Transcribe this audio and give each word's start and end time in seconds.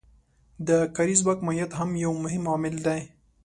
د 0.67 0.69
کاري 0.95 1.15
ځواک 1.21 1.39
ماهیت 1.47 1.71
هم 1.79 1.89
یو 2.05 2.11
مهم 2.23 2.43
عامل 2.51 2.75
دی 2.85 2.99